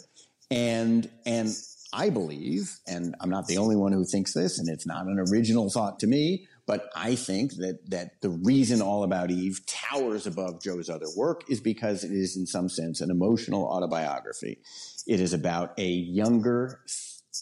[0.51, 1.55] and and
[1.95, 5.25] I believe, and I'm not the only one who thinks this, and it's not an
[5.31, 10.27] original thought to me, but I think that that the reason All About Eve towers
[10.27, 14.59] above Joe's other work is because it is, in some sense, an emotional autobiography.
[15.07, 16.81] It is about a younger,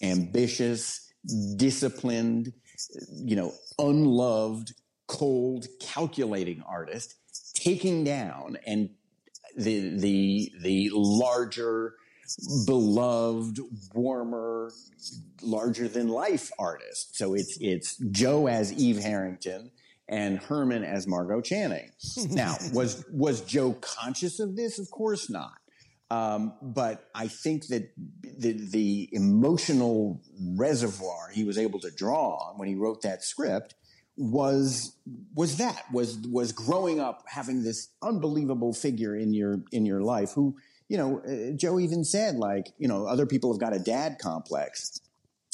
[0.02, 1.11] ambitious,
[1.56, 2.52] disciplined,
[3.10, 4.74] you know, unloved,
[5.06, 7.16] cold, calculating artist
[7.54, 8.90] taking down and
[9.56, 11.94] the the the larger
[12.66, 13.60] beloved,
[13.94, 14.72] warmer,
[15.42, 17.16] larger than life artist.
[17.16, 19.70] So it's it's Joe as Eve Harrington
[20.08, 21.90] and Herman as Margot Channing.
[22.30, 24.78] now, was was Joe conscious of this?
[24.78, 25.58] Of course not.
[26.12, 27.90] Um, but I think that
[28.22, 30.20] the, the emotional
[30.56, 33.74] reservoir he was able to draw on when he wrote that script
[34.16, 34.94] was
[35.34, 40.32] was that was was growing up having this unbelievable figure in your in your life
[40.34, 40.54] who
[40.92, 44.18] you know, uh, Joe even said like, you know, other people have got a dad
[44.18, 45.00] complex.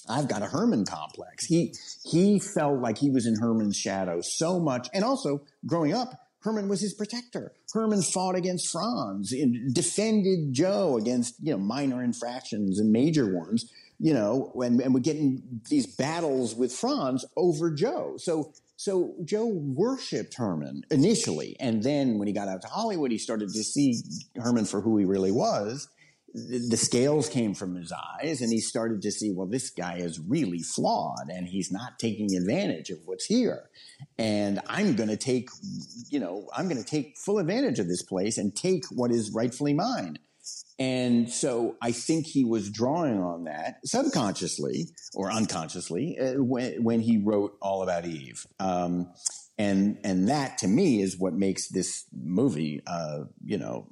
[0.09, 1.45] I've got a Herman complex.
[1.45, 6.28] He he felt like he was in Herman's shadow so much, and also growing up,
[6.41, 7.53] Herman was his protector.
[7.73, 13.71] Herman fought against Franz and defended Joe against you know minor infractions and major ones.
[14.01, 18.15] You know, and, and would get in these battles with Franz over Joe.
[18.17, 23.19] So so Joe worshipped Herman initially, and then when he got out to Hollywood, he
[23.19, 24.01] started to see
[24.37, 25.89] Herman for who he really was.
[26.35, 30.21] The, scales came from his eyes, and he started to see, well, this guy is
[30.21, 33.71] really flawed, and he's not taking advantage of what's here.
[34.19, 35.49] And I'm going to take,
[36.11, 39.33] you know, I'm going to take full advantage of this place and take what is
[39.33, 40.19] rightfully mine.
[40.79, 47.01] And so I think he was drawing on that subconsciously or unconsciously uh, when, when
[47.01, 48.47] he wrote All About Eve.
[48.61, 49.13] Um,
[49.59, 53.89] and and that to me is what makes this movie uh, you know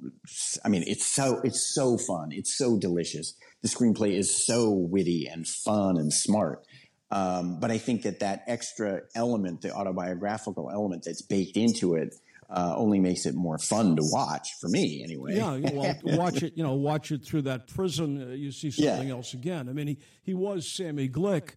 [0.63, 5.27] i mean it's so it's so fun it's so delicious the screenplay is so witty
[5.27, 6.65] and fun and smart
[7.11, 12.15] um, but i think that that extra element the autobiographical element that's baked into it
[12.49, 15.35] uh, only makes it more fun to watch for me anyway.
[15.35, 16.53] Yeah, well, watch it.
[16.55, 18.21] You know, watch it through that prism.
[18.21, 19.13] Uh, you see something yeah.
[19.13, 19.67] else again.
[19.67, 21.55] I mean, he he was Sammy Glick.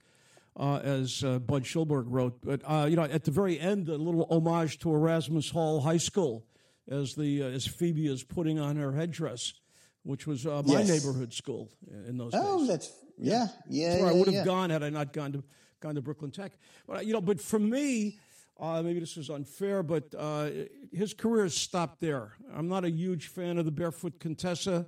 [0.57, 3.97] Uh, as uh, Budd Schulberg wrote, but uh, you know, at the very end, a
[3.97, 6.45] little homage to Erasmus Hall High School,
[6.89, 9.55] as the uh, as Phoebe is putting on her headdress,
[10.03, 10.89] which was my yes.
[10.89, 11.71] neighborhood school
[12.07, 12.47] in those oh, days.
[12.49, 13.91] Oh, that's yeah, yeah.
[13.91, 14.45] That's where yeah, I would have yeah.
[14.45, 15.45] gone had I not gone to
[15.81, 16.53] gone to Brooklyn Tech.
[16.87, 18.19] But you know, but for me,
[18.59, 20.51] uh, maybe this is unfair, but uh,
[20.93, 22.33] his career has stopped there.
[22.55, 24.87] I'm not a huge fan of the Barefoot Contessa.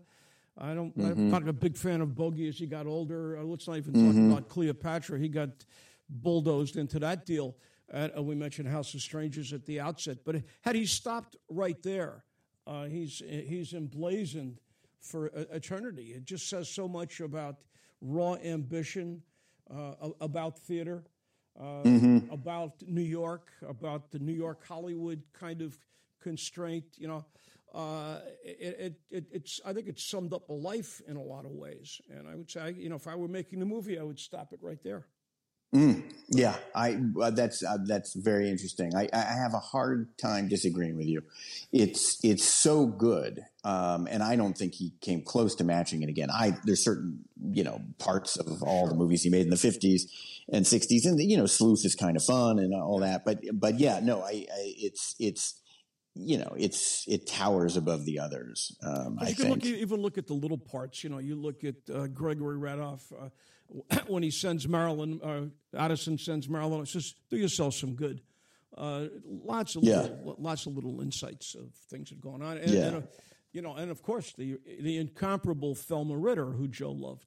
[0.58, 0.96] I don't.
[0.96, 1.10] Mm-hmm.
[1.10, 3.38] I'm not a big fan of Bogie as he got older.
[3.38, 4.30] Uh, let's not even mm-hmm.
[4.30, 5.18] talk about Cleopatra.
[5.18, 5.50] He got
[6.08, 7.56] bulldozed into that deal.
[7.92, 12.24] Uh, we mentioned House of Strangers at the outset, but had he stopped right there,
[12.66, 14.60] uh, he's he's emblazoned
[15.00, 16.12] for eternity.
[16.14, 17.56] It just says so much about
[18.00, 19.22] raw ambition,
[19.70, 21.04] uh, about theater
[21.58, 22.32] uh, mm-hmm.
[22.32, 25.78] about New York, about the New York Hollywood kind of
[26.20, 26.84] constraint.
[26.96, 27.24] You know,
[27.74, 31.44] uh, it, it, it, it's I think it summed up a life in a lot
[31.44, 32.00] of ways.
[32.10, 34.52] And I would say, you know, if I were making the movie, I would stop
[34.52, 35.06] it right there.
[35.74, 38.94] Mm, yeah, I uh, that's uh, that's very interesting.
[38.94, 41.22] I, I have a hard time disagreeing with you.
[41.72, 46.10] It's it's so good, um, and I don't think he came close to matching it
[46.10, 46.28] again.
[46.30, 47.20] I there's certain
[47.52, 50.10] you know parts of all the movies he made in the '50s
[50.52, 53.24] and '60s, and you know Sleuth is kind of fun and all that.
[53.24, 55.61] But but yeah, no, I, I it's it's
[56.14, 58.76] you know, it's it towers above the others.
[58.82, 59.64] Um, I you think.
[59.64, 61.02] Look, even look at the little parts.
[61.02, 65.20] You know, you look at uh, Gregory Randolph uh, when he sends Marilyn.
[65.22, 66.82] Uh, Addison sends Marilyn.
[66.82, 68.20] It Says, "Do yourself some good."
[68.76, 70.02] Uh, lots of yeah.
[70.02, 72.56] little, lots of little insights of things that are going on.
[72.56, 72.80] And, yeah.
[72.86, 73.00] And, uh,
[73.52, 77.26] you know, and of course the the incomparable Thelma Ritter, who Joe loved.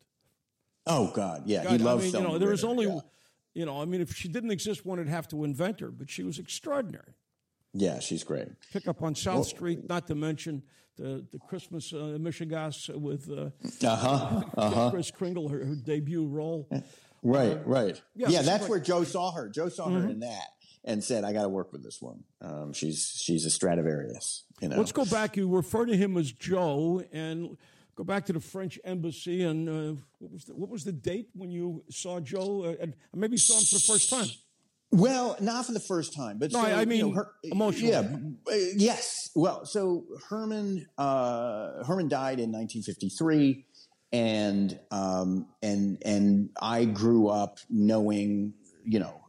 [0.88, 2.02] Oh God, yeah, God, he loves.
[2.02, 3.00] I mean, Thelma you know, there Ritter, was only yeah
[3.56, 6.10] You know, I mean, if she didn't exist, one would have to invent her, but
[6.10, 7.14] she was extraordinary.
[7.76, 8.48] Yeah, she's great.
[8.72, 10.64] Pick up on South well, Street, not to mention
[10.98, 13.50] the the Christmas uh, Michigas with uh,
[13.86, 14.90] uh-huh, uh-huh.
[14.92, 16.68] Kris Kringle, her, her debut role.
[17.28, 18.02] Right, uh, right.
[18.14, 19.50] Yeah, yeah that's where Joe saw her.
[19.50, 20.00] Joe saw mm-hmm.
[20.00, 20.50] her in that
[20.84, 22.24] and said, "I got to work with this one.
[22.40, 24.78] Um, she's she's a Stradivarius." You know.
[24.78, 25.36] Let's go back.
[25.36, 27.58] You refer to him as Joe, and
[27.96, 29.42] go back to the French embassy.
[29.42, 32.66] And uh, what was the, what was the date when you saw Joe?
[32.66, 34.28] Uh, and maybe saw him for the first time.
[34.92, 37.92] Well, not for the first time, but no, so, I mean you know, her, emotionally.
[37.92, 39.30] Yeah, uh, yes.
[39.36, 43.66] Well, so Herman uh, Herman died in 1953,
[44.14, 48.54] and um, and and I grew up knowing,
[48.86, 49.25] you know,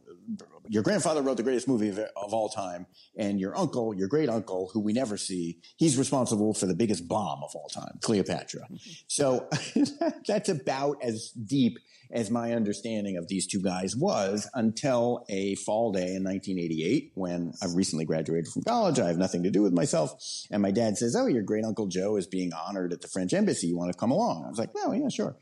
[0.69, 2.85] your grandfather wrote the greatest movie of, of, all time,
[3.17, 7.07] and your uncle, your great uncle, who we never see, he's responsible for the biggest
[7.07, 8.67] bomb of all time, Cleopatra.
[9.07, 9.47] so
[10.27, 11.77] that's about as deep
[12.11, 17.53] as my understanding of these two guys was until a fall day in 1988 when
[17.61, 18.99] I've recently graduated from college.
[18.99, 20.13] I have nothing to do with myself.
[20.51, 23.33] And my dad says, Oh, your great uncle Joe is being honored at the French
[23.33, 23.67] embassy.
[23.67, 24.45] You want to come along?
[24.45, 25.35] I was like, Oh, yeah, sure.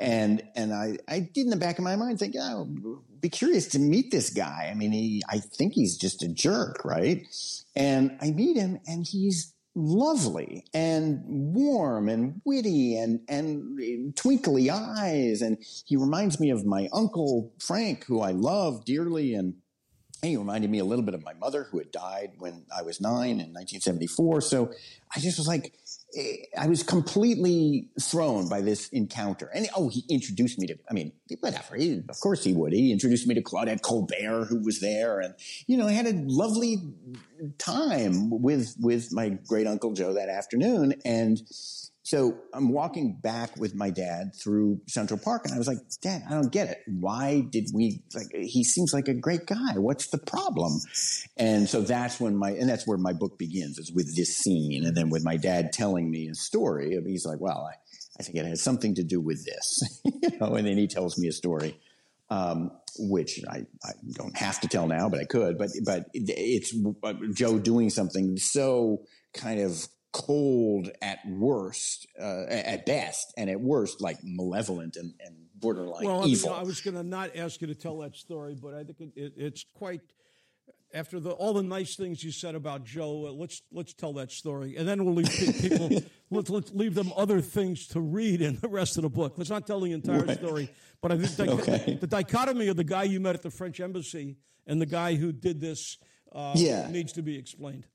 [0.00, 2.66] And, and I, I did in the back of my mind think, oh,
[3.20, 4.68] be curious to meet this guy.
[4.70, 7.26] I mean, he, I think he's just a jerk, right?
[7.76, 15.42] And I meet him and he's lovely and warm and witty and, and twinkly eyes.
[15.42, 19.34] And he reminds me of my uncle Frank, who I love dearly.
[19.34, 19.56] And
[20.22, 23.02] he reminded me a little bit of my mother, who had died when I was
[23.02, 24.40] nine in 1974.
[24.40, 24.72] So
[25.14, 25.74] I just was like,
[26.58, 29.50] I was completely thrown by this encounter.
[29.54, 31.76] And oh, he introduced me to, I mean, whatever.
[31.76, 32.72] He, of course he would.
[32.72, 35.20] He introduced me to Claudette Colbert, who was there.
[35.20, 35.34] And,
[35.66, 36.78] you know, I had a lovely
[37.58, 40.94] time with, with my great uncle Joe that afternoon.
[41.04, 41.40] And,
[42.10, 46.24] so I'm walking back with my dad through Central Park and I was like, Dad,
[46.28, 46.78] I don't get it.
[46.88, 49.74] Why did we like he seems like a great guy.
[49.76, 50.72] What's the problem?
[51.36, 54.84] And so that's when my and that's where my book begins is with this scene
[54.84, 57.76] and then with my dad telling me a story of he's like, Well, I,
[58.18, 60.00] I think it has something to do with this.
[60.04, 61.78] you know, and then he tells me a story.
[62.28, 65.58] Um, which I, I, don't have to tell now, but I could.
[65.58, 72.86] But but it's uh, Joe doing something so kind of cold at worst, uh, at
[72.86, 76.50] best, and at worst, like malevolent and, and borderline well, evil.
[76.50, 78.82] I, mean, I was going to not ask you to tell that story, but I
[78.82, 80.00] think it, it, it's quite.
[80.92, 84.32] After the, all the nice things you said about Joe, uh, let's let's tell that
[84.32, 85.88] story, and then we'll leave people.
[86.30, 89.34] let's, let's leave them other things to read in the rest of the book.
[89.36, 90.36] Let's not tell the entire right.
[90.36, 90.68] story,
[91.00, 91.98] but I think the, okay.
[92.00, 95.30] the, dichotomy of the guy you met at the French embassy and the guy who
[95.30, 95.96] did this
[96.32, 96.88] uh, yeah.
[96.90, 97.86] needs to be explained.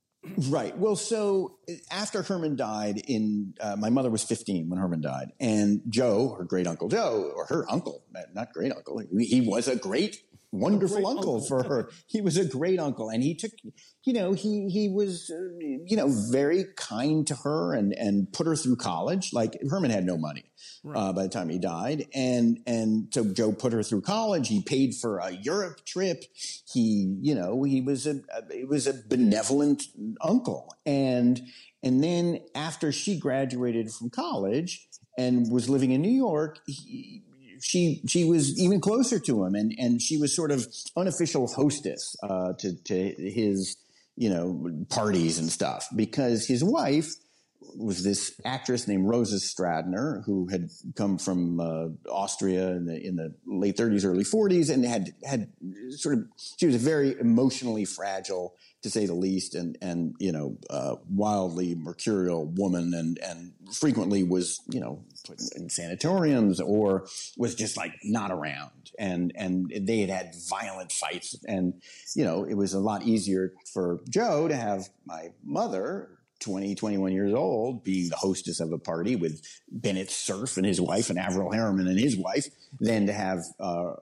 [0.50, 0.78] Right.
[0.78, 1.58] Well, so
[1.92, 6.44] after Herman died, in uh, my mother was 15 when Herman died, and Joe, her
[6.44, 11.36] great uncle Joe, or her uncle, not great uncle, he was a great wonderful uncle,
[11.36, 11.90] uncle, for her.
[12.08, 13.52] He was a great uncle, and he took,
[14.04, 18.48] you know, he he was, uh, you know, very kind to her and and put
[18.48, 19.34] her through college.
[19.34, 20.46] Like Herman had no money
[20.84, 20.98] right.
[20.98, 24.48] uh, by the time he died, and and so Joe put her through college.
[24.48, 26.24] He paid for a Europe trip.
[26.72, 29.84] He, you know, he was a, it was a benevolent
[30.22, 31.42] uncle, and
[31.84, 37.22] and then after she graduated from college and was living in New York, he,
[37.66, 42.16] she she was even closer to him, and and she was sort of unofficial hostess
[42.22, 43.78] uh, to to his
[44.16, 47.16] you know parties and stuff because his wife
[47.76, 53.16] was this actress named Rosa Stradner who had come from uh, Austria in the in
[53.16, 55.50] the late 30s, early 40s, and had had
[55.90, 56.26] sort of
[56.58, 60.96] she was a very emotionally fragile to say the least, and and you know uh,
[61.10, 67.78] wildly mercurial woman, and and frequently was you know put in sanatoriums or was just
[67.78, 71.82] like not around, and and they had had violent fights, and
[72.16, 77.12] you know it was a lot easier for Joe to have my mother 20, 21
[77.12, 81.20] years old, being the hostess of a party with Bennett Cerf and his wife and
[81.20, 82.48] Averell Harriman and his wife,
[82.80, 83.94] than to have, uh,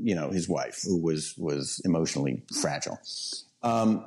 [0.00, 2.98] you know, his wife who was, was emotionally fragile.
[3.62, 4.04] Um,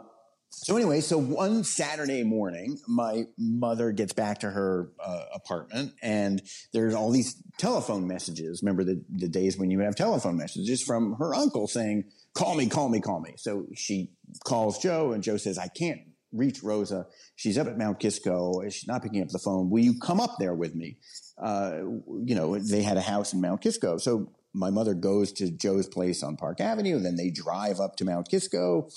[0.54, 6.42] so anyway, so one Saturday morning, my mother gets back to her uh, apartment, and
[6.74, 8.62] there's all these telephone messages.
[8.62, 12.04] Remember the, the days when you would have telephone messages from her uncle saying,
[12.34, 14.12] "Call me, call me, call me." So she
[14.44, 16.02] calls Joe, and Joe says, "I can't
[16.32, 17.08] reach Rosa.
[17.36, 18.62] She's up at Mount Kisco.
[18.70, 19.70] She's not picking up the phone.
[19.70, 20.98] Will you come up there with me?
[21.42, 21.78] Uh,
[22.24, 23.98] you know, they had a house in Mount Kisco.
[23.98, 27.00] So my mother goes to Joe's place on Park Avenue.
[27.00, 28.90] Then they drive up to Mount Kisco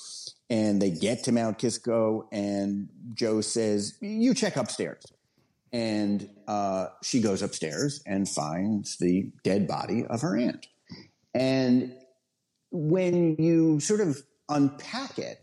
[0.50, 2.28] and they get to Mount Kisco.
[2.32, 5.04] And Joe says, You check upstairs.
[5.72, 10.68] And uh, she goes upstairs and finds the dead body of her aunt.
[11.34, 11.96] And
[12.70, 15.38] when you sort of unpack it,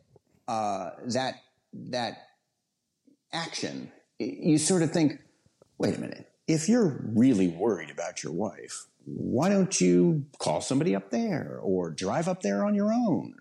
[0.48, 1.36] uh, that
[1.74, 2.18] that
[3.34, 5.20] action, you sort of think,
[5.78, 6.28] wait a minute.
[6.48, 11.90] If you're really worried about your wife, why don't you call somebody up there or
[11.90, 13.36] drive up there on your own?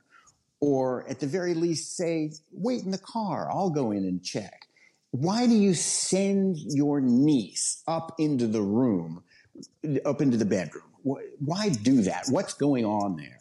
[0.60, 4.66] Or at the very least say, wait in the car, I'll go in and check.
[5.10, 9.24] Why do you send your niece up into the room,
[10.04, 10.84] up into the bedroom?
[11.02, 12.26] Why do that?
[12.28, 13.38] What's going on there?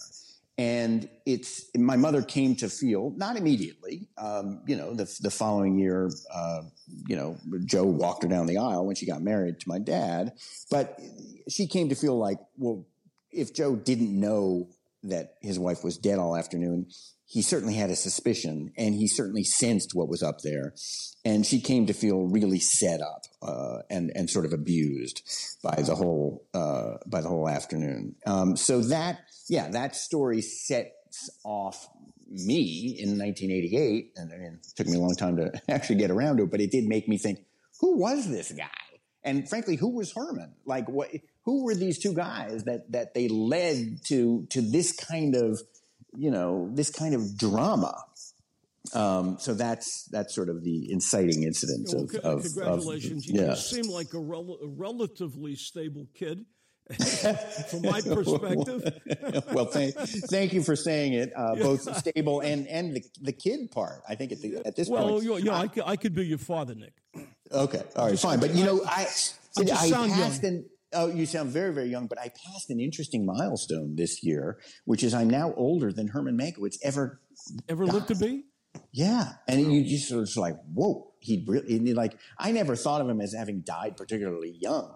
[0.59, 4.09] And it's my mother came to feel not immediately.
[4.17, 6.63] Um, you know, the the following year, uh,
[7.07, 10.33] you know, Joe walked her down the aisle when she got married to my dad.
[10.69, 10.99] But
[11.47, 12.85] she came to feel like, well,
[13.31, 14.67] if Joe didn't know
[15.03, 16.87] that his wife was dead all afternoon,
[17.25, 20.73] he certainly had a suspicion, and he certainly sensed what was up there.
[21.23, 25.21] And she came to feel really set up uh, and and sort of abused
[25.61, 28.15] by the whole uh, by the whole afternoon.
[28.25, 31.87] Um, so that yeah, that story sets off
[32.31, 36.11] me in 1988, and I mean, it took me a long time to actually get
[36.11, 37.45] around to it, but it did make me think,
[37.79, 38.69] who was this guy?
[39.23, 40.53] And frankly, who was Herman?
[40.65, 41.09] Like, what?
[41.43, 45.59] Who were these two guys that that they led to to this kind of,
[46.15, 47.95] you know, this kind of drama?
[48.93, 53.29] Um, so that's that's sort of the inciting incident well, of, of, congratulations.
[53.29, 53.53] Of, you yeah.
[53.55, 56.45] seem like a, rel- a relatively stable kid.
[57.69, 61.31] From my perspective, well, thank, thank you for saying it.
[61.35, 64.01] Uh, both stable and and the, the kid part.
[64.09, 65.23] I think at, the, at this well, point.
[65.23, 66.93] you know, I, could, I could be your father, Nick.
[67.51, 68.39] Okay, all right, fine.
[68.39, 69.07] But you know, I
[69.57, 70.53] I I sound passed young.
[70.53, 72.07] an oh, you sound very very young.
[72.07, 76.37] But I passed an interesting milestone this year, which is I'm now older than Herman
[76.37, 77.21] Mankiewicz ever.
[77.67, 78.43] Ever lived to be?
[78.91, 83.01] Yeah, and you just sort of like, whoa, he really and like I never thought
[83.01, 84.95] of him as having died particularly young.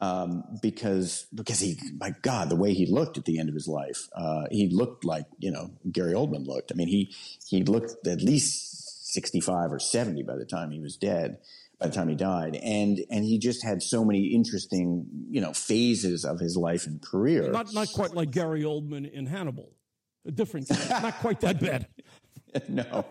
[0.00, 3.66] Um, because because he my God the way he looked at the end of his
[3.66, 7.12] life uh, he looked like you know Gary Oldman looked I mean he
[7.48, 11.38] he looked at least sixty five or seventy by the time he was dead
[11.78, 15.52] by the time he died and and he just had so many interesting you know
[15.52, 19.76] phases of his life and career Not not quite like Gary Oldman in Hannibal.
[20.26, 21.86] A different, not quite that bad.
[22.68, 23.04] no,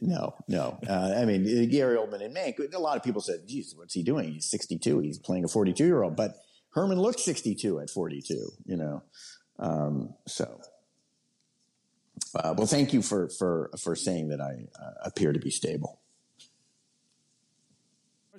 [0.00, 0.78] no, no.
[0.88, 2.72] Uh, I mean, Gary Oldman and Mank.
[2.72, 4.32] A lot of people said, "Geez, what's he doing?
[4.32, 5.00] He's 62.
[5.00, 6.36] He's playing a 42 year old." But
[6.72, 8.50] Herman looked 62 at 42.
[8.64, 9.02] You know,
[9.58, 10.60] um, so.
[12.34, 16.00] Uh, well, thank you for for for saying that I uh, appear to be stable.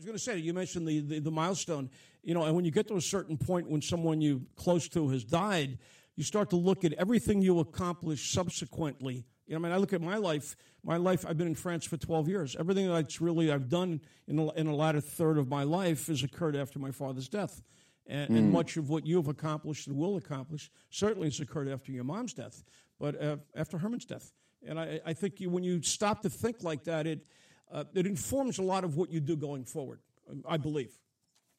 [0.04, 1.90] I was going to say, you mentioned the, the, the milestone,
[2.24, 5.08] you know, and when you get to a certain point when someone you close to
[5.10, 5.78] has died,
[6.18, 9.24] you start to look at everything you accomplished subsequently.
[9.48, 10.58] You know, I mean, I look at my life.
[10.84, 12.56] My life, I've been in France for 12 years.
[12.60, 16.22] Everything that's really I've done in the, in the latter third of my life has
[16.22, 17.62] occurred after my father's death.
[18.06, 22.04] And, and much of what you've accomplished and will accomplish certainly has occurred after your
[22.04, 22.62] mom's death,
[23.00, 24.34] but uh, after Herman's death.
[24.68, 27.26] And I, I think you, when you stop to think like that, it,
[27.74, 30.00] uh, it informs a lot of what you do going forward,
[30.48, 30.92] I believe.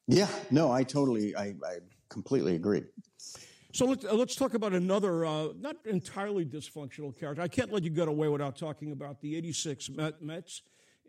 [0.07, 2.83] Yeah, no, I totally, I, I completely agree.
[3.73, 7.41] So let's, uh, let's talk about another, uh, not entirely dysfunctional character.
[7.41, 10.61] I can't let you get away without talking about the 86 Met, Mets.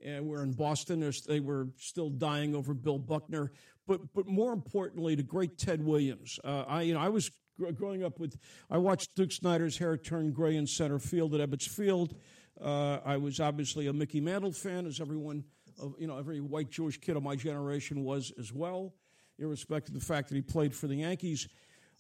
[0.05, 1.09] And we're in Boston.
[1.29, 3.53] They were still dying over Bill Buckner.
[3.87, 6.41] But, but more importantly, the great Ted Williams.
[6.43, 7.31] Uh, I, you know, I was
[7.77, 8.37] growing up with,
[8.69, 12.17] I watched Duke Snider's hair turn gray in center field at Ebbets Field.
[12.61, 15.45] Uh, I was obviously a Mickey Mantle fan, as everyone,
[15.81, 18.95] of, you know, every white Jewish kid of my generation was as well,
[19.39, 21.49] irrespective of the fact that he played for the Yankees.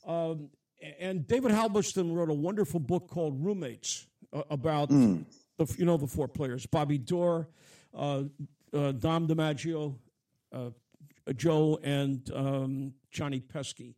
[0.06, 0.50] Um,
[0.98, 5.24] and David Halberstam wrote a wonderful book called Roommates uh, about the
[5.78, 7.48] you know the four players: Bobby Doerr,
[7.94, 8.24] uh,
[8.72, 9.96] uh, Dom DiMaggio,
[10.52, 10.70] uh,
[11.34, 13.96] Joe, and um, Johnny Pesky,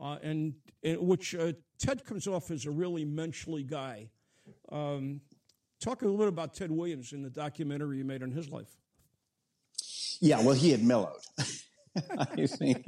[0.00, 0.54] uh, and
[0.84, 4.10] which uh, Ted comes off as a really menschly guy.
[4.70, 5.20] Um,
[5.80, 8.68] talk a little bit about Ted Williams in the documentary you made on his life.
[10.20, 11.12] Yeah, well, he had mellowed.
[12.18, 12.84] I think.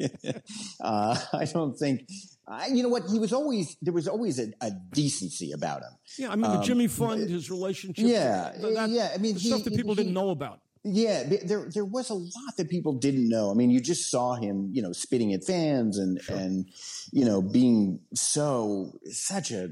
[0.81, 2.09] Uh, I don't think.
[2.47, 3.05] I, you know what?
[3.11, 5.93] He was always there was always a, a decency about him.
[6.19, 8.05] Yeah, I mean the Jimmy Fund, his relationship.
[8.05, 10.61] Um, yeah, that- yeah, I mean, the he- stuff that people he- didn't know about.
[10.83, 13.51] Yeah, there there was a lot that people didn't know.
[13.51, 16.67] I mean, you just saw him, you know, spitting at fans and and
[17.13, 19.69] you know being so such a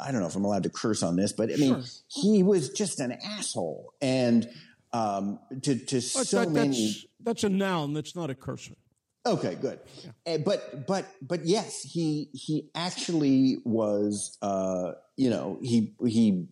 [0.00, 1.84] I don't know if I'm allowed to curse on this, but I mean, Sure.
[2.08, 4.48] he was just an asshole, and
[4.94, 6.86] um, to to But so that- many.
[6.86, 7.92] that's, that's a noun.
[7.92, 8.74] That's not a cursor.
[9.26, 9.80] Okay, good.
[10.26, 14.38] Uh, but but but yes, he he actually was.
[14.40, 16.46] Uh, you know, he he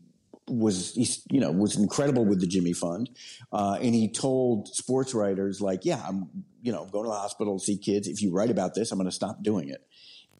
[0.48, 3.10] was he's you know was incredible with the Jimmy Fund,
[3.52, 6.28] uh, and he told sports writers like, yeah, I'm
[6.62, 8.08] you know going to the hospital to see kids.
[8.08, 9.86] If you write about this, I'm going to stop doing it.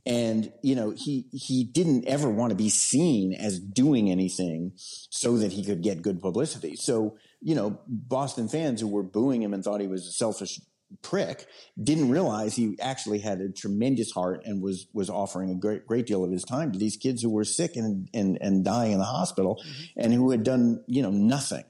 [0.06, 5.36] And, you know, he, he didn't ever want to be seen as doing anything so
[5.38, 6.76] that he could get good publicity.
[6.76, 10.60] So, you know, Boston fans who were booing him and thought he was a selfish
[11.02, 11.46] prick
[11.82, 16.06] didn't realize he actually had a tremendous heart and was was offering a great great
[16.06, 18.98] deal of his time to these kids who were sick and and, and dying in
[18.98, 20.00] the hospital mm-hmm.
[20.00, 21.64] and who had done you know nothing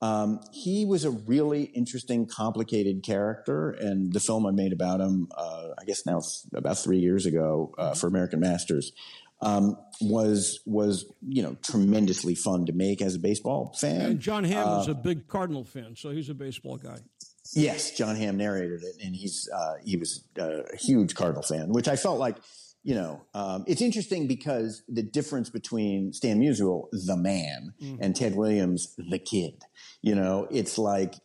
[0.00, 5.28] um, he was a really interesting, complicated character, and the film I made about him,
[5.36, 6.20] uh, I guess now
[6.54, 8.92] about three years ago uh, for American Masters,
[9.40, 14.00] um, was was you know tremendously fun to make as a baseball fan.
[14.02, 16.98] And Jon Hamm uh, was a big Cardinal fan, so he's a baseball guy.
[17.54, 21.88] Yes, Jon Hamm narrated it, and he's uh, he was a huge Cardinal fan, which
[21.88, 22.36] I felt like
[22.84, 28.00] you know, um, it's interesting because the difference between Stan Musial, the man, mm-hmm.
[28.00, 29.62] and Ted Williams, the kid.
[30.00, 31.16] You know, it's like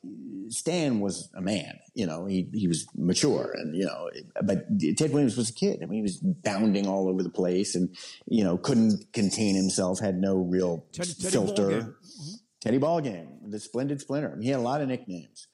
[0.49, 1.79] Stan was a man.
[1.93, 4.09] You know, he he was mature, and you know,
[4.43, 4.65] but
[4.97, 5.81] Ted Williams was a kid.
[5.81, 7.95] I mean, he was bounding all over the place, and
[8.25, 9.99] you know, couldn't contain himself.
[9.99, 11.69] Had no real Teddy, Teddy filter.
[11.69, 12.33] Ball mm-hmm.
[12.61, 14.37] Teddy Ballgame, the Splendid Splinter.
[14.41, 15.47] He had a lot of nicknames.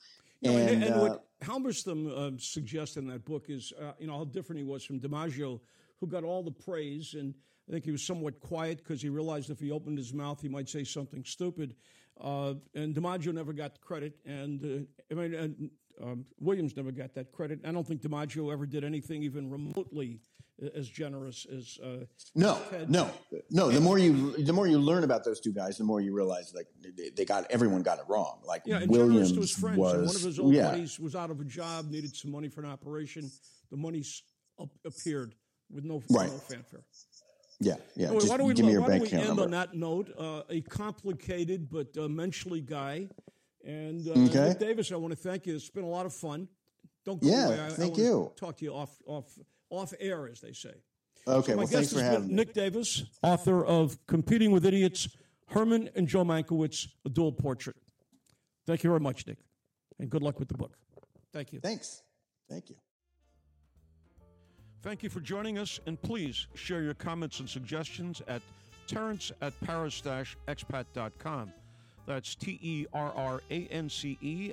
[0.44, 4.18] And, and, and uh, what Halberstam uh, suggests in that book is, uh, you know,
[4.18, 5.60] how different he was from DiMaggio
[6.00, 7.14] who got all the praise.
[7.14, 7.34] And
[7.68, 10.48] I think he was somewhat quiet because he realized if he opened his mouth, he
[10.48, 11.76] might say something stupid.
[12.20, 15.70] Uh, and DiMaggio never got credit, and uh, I mean, and,
[16.02, 17.62] um, Williams never got that credit.
[17.66, 20.20] I don't think DiMaggio ever did anything even remotely
[20.76, 22.06] as generous as uh,
[22.36, 22.90] no, Ted.
[22.90, 23.10] no,
[23.50, 23.70] no.
[23.70, 26.54] The more you the more you learn about those two guys, the more you realize
[26.54, 28.40] like they, they got everyone got it wrong.
[28.46, 29.78] Like yeah, Williams his friends.
[29.78, 30.72] was and one of his old yeah.
[30.72, 33.30] buddies was out of a job, needed some money for an operation.
[33.72, 34.04] The money
[34.86, 35.36] appeared
[35.72, 36.30] with no, right.
[36.30, 36.84] no fanfare.
[37.62, 38.08] Yeah, yeah.
[38.08, 39.44] Anyway, why don't we, why don't we end number.
[39.44, 40.14] on that note?
[40.18, 43.10] Uh, a complicated but uh, mentally guy.
[43.66, 44.56] And uh, okay.
[44.58, 45.56] Davis, I want to thank you.
[45.56, 46.48] It's been a lot of fun.
[47.06, 47.66] Don't go yeah, away.
[47.66, 48.32] I, thank I you.
[48.38, 49.26] Talk to you off off
[49.70, 50.74] off air, as they say.
[51.28, 52.34] Okay, so well, thanks for having me.
[52.34, 55.10] Nick Davis, author of Competing with Idiots,
[55.50, 57.76] Herman and Joe Mankiewicz, A Dual Portrait.
[58.66, 59.38] Thank you very much, Nick,
[60.00, 60.76] and good luck with the book.
[61.34, 61.60] Thank you.
[61.60, 62.02] Thanks.
[62.50, 62.76] Thank you.
[64.82, 68.42] Thank you for joining us, and please share your comments and suggestions at
[68.88, 71.52] terrance at paris-expat.com.
[72.06, 72.94] That's T-E-R-R-A-N-C-E